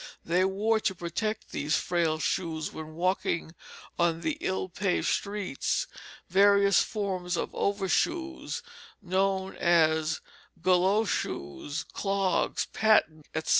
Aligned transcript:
They 0.25 0.43
wore 0.43 0.79
to 0.79 0.95
protect 0.95 1.51
these 1.51 1.75
frail 1.77 2.17
shoes, 2.17 2.73
when 2.73 2.95
walking 2.95 3.53
on 3.99 4.21
the 4.21 4.35
ill 4.41 4.67
paved 4.67 5.05
streets, 5.05 5.85
various 6.27 6.81
forms 6.81 7.37
of 7.37 7.53
overshoes, 7.53 8.63
known 8.99 9.55
as 9.57 10.19
goloe 10.59 11.05
shoes, 11.05 11.83
clogs, 11.83 12.65
pattens, 12.73 13.25
etc. 13.35 13.49